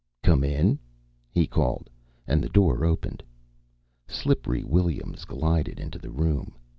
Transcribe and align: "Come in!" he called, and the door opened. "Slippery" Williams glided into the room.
"Come 0.23 0.43
in!" 0.43 0.79
he 1.29 1.45
called, 1.45 1.87
and 2.25 2.41
the 2.43 2.49
door 2.49 2.85
opened. 2.85 3.21
"Slippery" 4.07 4.63
Williams 4.63 5.25
glided 5.25 5.79
into 5.79 5.99
the 5.99 6.09
room. 6.09 6.55